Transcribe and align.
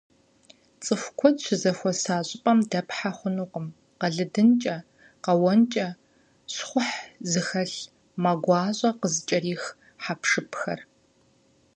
ЦӀыху 0.83 1.13
куэд 1.17 1.35
щызэхуэса 1.43 2.15
щӀыпӀэм 2.27 2.59
дэпхьэ 2.69 3.11
хъунукъым 3.17 3.67
къэлыдынкӀэ, 3.99 4.77
къэуэнкӀэ, 5.23 5.87
щхъухь 6.53 6.95
зыхэлъ, 7.31 7.77
мэ 8.21 8.31
гуащӀэ 8.43 8.89
къызыкӀэрих 8.99 9.63
хьэпшыпхэр. 10.03 10.79